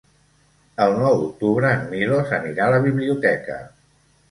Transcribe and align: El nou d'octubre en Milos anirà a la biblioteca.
El 0.85 0.93
nou 1.01 1.19
d'octubre 1.19 1.69
en 1.75 1.85
Milos 1.93 2.33
anirà 2.41 2.67
a 2.69 2.73
la 2.79 2.83
biblioteca. 2.89 3.63